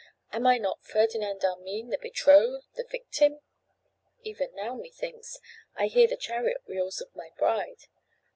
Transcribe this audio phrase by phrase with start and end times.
[0.33, 3.41] Am I not Ferdinand Armine, the betrothed, the victim?
[4.23, 5.37] Even now, methinks,
[5.75, 7.83] I hear the chariot wheels of my bride.